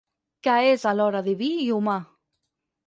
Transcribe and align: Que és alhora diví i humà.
Que 0.47 0.55
és 0.69 0.87
alhora 0.93 1.23
diví 1.29 1.51
i 1.67 1.71
humà. 1.77 1.99